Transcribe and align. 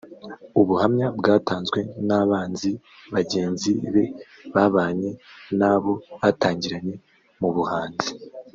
ubuhamya 0.61 1.07
bwatanzwe 1.19 1.79
n’abanzi 2.07 2.71
bagenzi 3.13 3.71
be 3.93 4.05
babanye 4.55 5.09
n’abo 5.59 5.93
batangiranye 6.21 6.95
mu 7.39 7.49
buhanzi 7.57 8.09